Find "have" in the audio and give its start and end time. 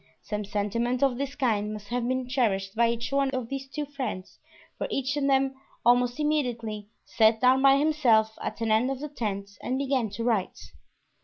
1.89-2.07